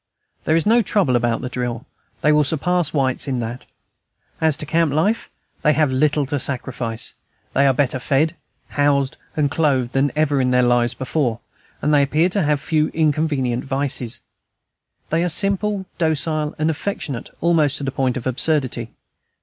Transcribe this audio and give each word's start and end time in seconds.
There 0.45 0.55
is 0.55 0.65
no 0.65 0.81
trouble 0.81 1.15
about 1.15 1.41
the 1.41 1.47
drill; 1.49 1.85
they 2.21 2.31
will 2.31 2.43
surpass 2.43 2.91
whites 2.91 3.27
in 3.27 3.39
that. 3.41 3.65
As 4.41 4.57
to 4.57 4.65
camp 4.65 4.91
life, 4.91 5.29
they 5.61 5.73
have 5.73 5.91
little 5.91 6.25
to 6.25 6.39
sacrifice; 6.39 7.13
they 7.53 7.67
are 7.67 7.73
better 7.73 7.99
fed, 7.99 8.35
housed, 8.69 9.15
and 9.37 9.51
clothed 9.51 9.91
than 9.93 10.11
ever 10.15 10.41
in 10.41 10.49
their 10.49 10.63
lives 10.63 10.95
before, 10.95 11.39
and 11.83 11.93
they 11.93 12.01
appear 12.01 12.29
to 12.29 12.41
have 12.41 12.59
few 12.59 12.87
inconvenient 12.95 13.63
vices. 13.63 14.21
They 15.11 15.23
are 15.23 15.29
simple, 15.29 15.85
docile, 15.99 16.55
and 16.57 16.71
affectionate 16.71 17.29
almost 17.39 17.77
to 17.77 17.83
the 17.83 17.91
point 17.91 18.17
of 18.17 18.25
absurdity. 18.25 18.89